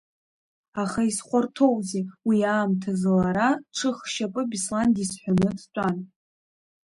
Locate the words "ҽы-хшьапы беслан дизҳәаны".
3.75-5.49